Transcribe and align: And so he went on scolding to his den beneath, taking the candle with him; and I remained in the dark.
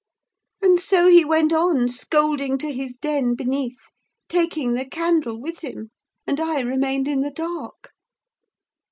And 0.63 0.79
so 0.79 1.07
he 1.09 1.23
went 1.23 1.53
on 1.53 1.87
scolding 1.87 2.57
to 2.57 2.71
his 2.71 2.97
den 2.97 3.35
beneath, 3.35 3.77
taking 4.29 4.73
the 4.73 4.83
candle 4.89 5.39
with 5.39 5.59
him; 5.59 5.91
and 6.25 6.39
I 6.39 6.61
remained 6.61 7.07
in 7.07 7.21
the 7.21 7.29
dark. 7.29 7.91